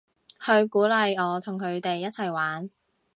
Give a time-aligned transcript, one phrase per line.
[0.43, 2.71] 佢鼓勵我同佢哋一齊玩